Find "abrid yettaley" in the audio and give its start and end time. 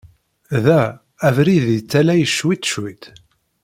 1.27-2.23